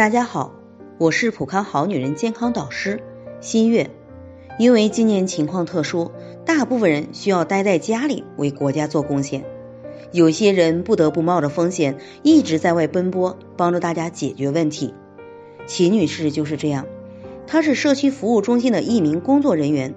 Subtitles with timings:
[0.00, 0.54] 大家好，
[0.96, 3.02] 我是普康好女人健康导师
[3.42, 3.90] 新月。
[4.58, 6.10] 因为今年情况特殊，
[6.46, 9.44] 大部分人需要待在家里为国家做贡献，
[10.10, 14.94] 有些人不得不冒着风险一直在外奔波，帮助大家解决问题。
[15.66, 16.86] 秦女士就是这样，
[17.46, 19.94] 她是社区服务中心的一名工作人员，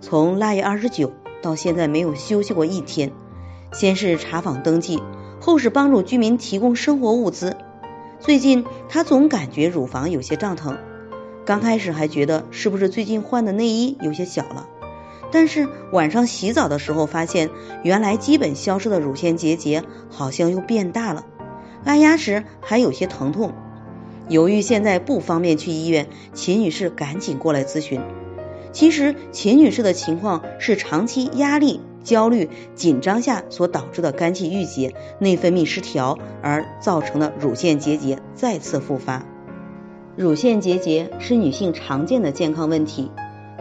[0.00, 1.10] 从腊月二十九
[1.42, 3.10] 到现在没有休息过一天，
[3.72, 5.02] 先是查访登记，
[5.40, 7.56] 后是帮助居民提供生活物资。
[8.20, 10.78] 最近她总感觉乳房有些胀疼，
[11.46, 14.68] 刚开始还觉得是不是最近换的内衣有些小了，
[15.32, 17.48] 但是晚上洗澡的时候发现，
[17.82, 21.24] 原来基本消失的乳腺结节好像又变大了，
[21.84, 23.54] 按压时还有些疼痛。
[24.28, 28.00] 由于现在不方便去医院，秦女士赶紧过来咨询。
[28.70, 31.80] 其实秦女士的情况是长期压力。
[32.02, 39.24] 焦虑、紧张下所导致的肝气郁结、内分泌失调而造成的乳腺结节再次复发。
[40.16, 43.10] 乳腺结节是女性常见的健康问题，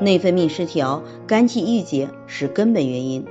[0.01, 3.25] 内分泌失调、肝气郁结是根本原因。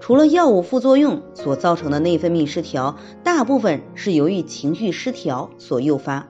[0.00, 6.28] 除了药物副作用所造成的内分泌失调，大部分是由于情绪失调所诱发，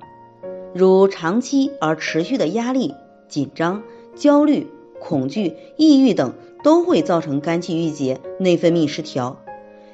[0.75, 2.95] 如长期而持续的压力、
[3.29, 3.83] 紧张、
[4.15, 4.69] 焦虑。
[5.01, 9.43] 恐惧、抑郁等都会造成肝气郁结、内分泌失调。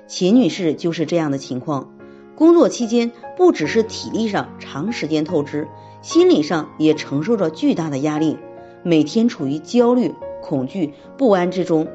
[0.07, 1.93] 秦女士就是这样的情况。
[2.35, 5.69] 工作期间不只是体力上长时间透支，
[6.01, 8.39] 心理上也承受着巨大的压力，
[8.83, 11.89] 每天处于焦虑、恐惧、不安之中。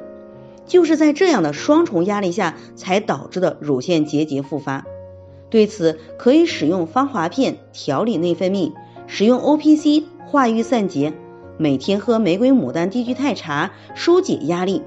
[0.64, 4.84] 就是在这样的双重压力下，才导致的乳腺结节复发。
[5.50, 8.72] 对此，可以使用芳华片调理内分泌，
[9.06, 11.14] 使用 O P C 化瘀散结。
[11.60, 14.82] 每天喝玫瑰牡丹低聚肽茶，疏解压力，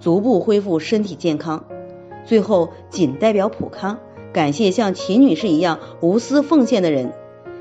[0.00, 1.64] 逐步恢复身体健康。
[2.26, 3.96] 最后，仅代表普康
[4.32, 7.12] 感谢像秦女士一样无私奉献的人，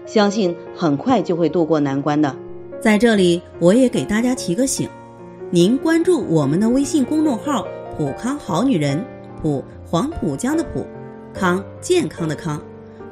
[0.08, 2.36] 相信很快就会渡过难关的。
[2.81, 4.90] 在这里，我也给大家提个醒：
[5.51, 9.06] 您关注我们的微信公众号“普康好女人”，
[9.44, 10.84] 普黄浦江的普，
[11.35, 12.59] 康健康的康，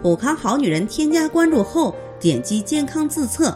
[0.01, 0.87] 普康好女人。
[0.87, 3.55] 添加关注后，点击健康自测。